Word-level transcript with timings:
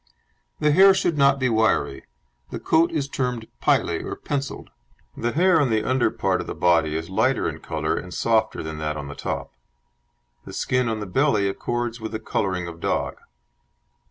The 0.59 0.71
hair 0.71 0.95
should 0.95 1.15
not 1.15 1.37
be 1.37 1.47
wiry; 1.47 2.05
the 2.49 2.59
coat 2.59 2.91
is 2.91 3.07
termed 3.07 3.45
pily 3.61 4.03
or 4.03 4.15
pencilled. 4.15 4.71
The 5.15 5.33
hair 5.33 5.61
on 5.61 5.69
the 5.69 5.87
under 5.87 6.09
part 6.09 6.41
of 6.41 6.47
the 6.47 6.55
body 6.55 6.95
is 6.95 7.11
lighter 7.11 7.47
in 7.47 7.59
colour 7.59 7.95
and 7.97 8.11
softer 8.11 8.63
than 8.63 8.79
that 8.79 8.97
on 8.97 9.09
the 9.09 9.13
top. 9.15 9.53
The 10.43 10.53
skin 10.53 10.89
on 10.89 11.01
the 11.01 11.05
belly 11.05 11.47
accords 11.47 12.01
with 12.01 12.13
the 12.13 12.19
colour 12.19 12.65
of 12.67 12.79
dog. 12.79 13.17